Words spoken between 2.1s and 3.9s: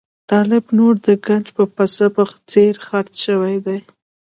په څېر خرڅ شوی دی.